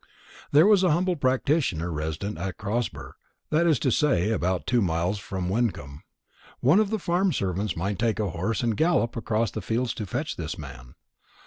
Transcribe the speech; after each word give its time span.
There 0.51 0.65
was 0.65 0.81
a 0.81 0.89
humble 0.89 1.15
practitioner 1.15 1.91
resident 1.91 2.39
at 2.39 2.57
Crosber, 2.57 3.17
that 3.51 3.67
is 3.67 3.77
to 3.81 3.91
say, 3.91 4.31
about 4.31 4.65
two 4.65 4.81
miles 4.81 5.19
from 5.19 5.47
Wyncomb. 5.47 6.01
One 6.59 6.79
of 6.79 6.89
the 6.89 6.97
farm 6.97 7.31
servants 7.31 7.77
might 7.77 7.99
take 7.99 8.19
a 8.19 8.31
horse 8.31 8.63
and 8.63 8.75
gallop 8.75 9.15
across 9.15 9.51
the 9.51 9.61
fields 9.61 9.93
to 9.93 10.07
fetch 10.07 10.37
this 10.37 10.57
man. 10.57 10.95